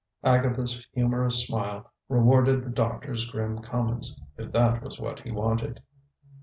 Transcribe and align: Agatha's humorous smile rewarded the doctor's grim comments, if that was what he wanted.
Agatha's 0.23 0.87
humorous 0.93 1.45
smile 1.45 1.91
rewarded 2.09 2.63
the 2.63 2.71
doctor's 2.71 3.29
grim 3.29 3.59
comments, 3.61 4.19
if 4.35 4.51
that 4.51 4.81
was 4.81 4.99
what 4.99 5.19
he 5.19 5.29
wanted. 5.29 5.79